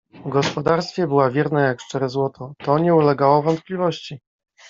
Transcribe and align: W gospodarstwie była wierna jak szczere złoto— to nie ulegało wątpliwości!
W 0.25 0.29
gospodarstwie 0.29 1.07
była 1.07 1.31
wierna 1.31 1.61
jak 1.61 1.81
szczere 1.81 2.09
złoto— 2.09 2.53
to 2.65 2.79
nie 2.79 2.95
ulegało 2.95 3.41
wątpliwości! 3.41 4.19